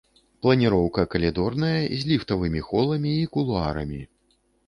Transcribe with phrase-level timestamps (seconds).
[0.43, 4.01] Планіроўка калідорная, з ліфтавымі холамі і кулуарамі.